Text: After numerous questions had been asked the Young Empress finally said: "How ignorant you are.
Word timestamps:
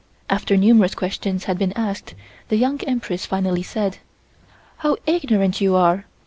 After 0.31 0.57
numerous 0.57 0.95
questions 0.95 1.43
had 1.43 1.59
been 1.59 1.73
asked 1.75 2.15
the 2.49 2.55
Young 2.57 2.81
Empress 2.85 3.27
finally 3.27 3.61
said: 3.61 3.99
"How 4.77 4.97
ignorant 5.05 5.61
you 5.61 5.75
are. 5.75 6.07